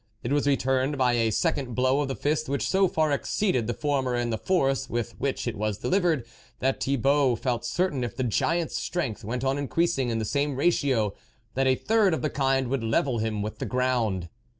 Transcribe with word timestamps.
It 0.23 0.33
was 0.33 0.47
returned 0.47 0.97
by 0.97 1.13
a 1.13 1.29
second 1.31 1.75
blow 1.75 2.01
of 2.01 2.07
the 2.07 2.15
fist 2.15 2.49
which 2.49 2.67
so 2.67 2.87
far 2.87 3.11
exceeded 3.11 3.67
the 3.67 3.73
former 3.75 4.15
in 4.15 4.31
the 4.31 4.37
force 4.39 4.89
with 4.89 5.11
which 5.19 5.47
it 5.47 5.55
was 5.55 5.77
delivered, 5.77 6.25
that 6.57 6.81
Thibault 6.81 7.35
felt 7.35 7.63
certain 7.67 8.03
if 8.03 8.15
the 8.15 8.23
giant's 8.23 8.77
strength 8.77 9.23
went 9.23 9.43
on 9.43 9.59
increasing 9.59 10.09
in 10.09 10.17
the 10.17 10.25
same 10.25 10.55
ratio, 10.55 11.13
that 11.53 11.67
a 11.67 11.75
third 11.75 12.15
of 12.15 12.23
the 12.23 12.31
kind 12.31 12.67
would 12.69 12.83
level 12.83 13.19
him 13.19 13.43
with 13.43 13.59
the 13.59 13.65
ground. 13.67 14.27